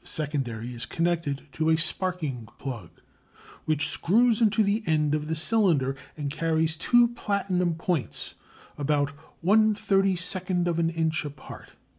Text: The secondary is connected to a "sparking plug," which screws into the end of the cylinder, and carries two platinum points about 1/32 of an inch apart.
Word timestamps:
The 0.00 0.06
secondary 0.06 0.72
is 0.72 0.86
connected 0.86 1.42
to 1.52 1.68
a 1.68 1.76
"sparking 1.76 2.48
plug," 2.58 2.88
which 3.66 3.88
screws 3.90 4.40
into 4.40 4.62
the 4.62 4.82
end 4.86 5.14
of 5.14 5.28
the 5.28 5.34
cylinder, 5.36 5.94
and 6.16 6.30
carries 6.30 6.74
two 6.74 7.08
platinum 7.08 7.74
points 7.74 8.32
about 8.78 9.12
1/32 9.44 10.66
of 10.66 10.78
an 10.78 10.88
inch 10.88 11.22
apart. 11.26 11.68